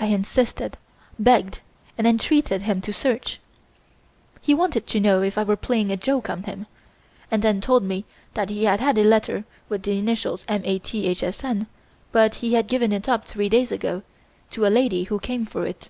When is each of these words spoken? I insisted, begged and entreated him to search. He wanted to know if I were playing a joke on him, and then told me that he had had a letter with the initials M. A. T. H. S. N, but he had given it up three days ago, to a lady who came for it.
I 0.00 0.06
insisted, 0.06 0.76
begged 1.20 1.60
and 1.96 2.04
entreated 2.04 2.62
him 2.62 2.80
to 2.80 2.92
search. 2.92 3.38
He 4.40 4.54
wanted 4.54 4.88
to 4.88 4.98
know 4.98 5.22
if 5.22 5.38
I 5.38 5.44
were 5.44 5.54
playing 5.54 5.92
a 5.92 5.96
joke 5.96 6.28
on 6.28 6.42
him, 6.42 6.66
and 7.30 7.42
then 7.42 7.60
told 7.60 7.84
me 7.84 8.04
that 8.34 8.50
he 8.50 8.64
had 8.64 8.80
had 8.80 8.98
a 8.98 9.04
letter 9.04 9.44
with 9.68 9.84
the 9.84 9.96
initials 9.96 10.44
M. 10.48 10.62
A. 10.64 10.80
T. 10.80 11.06
H. 11.06 11.22
S. 11.22 11.44
N, 11.44 11.68
but 12.10 12.34
he 12.34 12.54
had 12.54 12.66
given 12.66 12.90
it 12.90 13.08
up 13.08 13.24
three 13.28 13.48
days 13.48 13.70
ago, 13.70 14.02
to 14.50 14.66
a 14.66 14.66
lady 14.66 15.04
who 15.04 15.20
came 15.20 15.46
for 15.46 15.64
it. 15.64 15.88